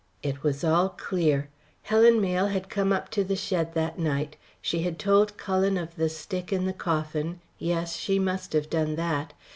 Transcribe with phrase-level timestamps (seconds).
[0.23, 1.47] It was all clear.
[1.83, 4.35] Helen Mayle had come up to the shed that night.
[4.59, 8.95] She had told Cullen of the stick in the coffin yes, she must have done
[8.95, 9.33] that.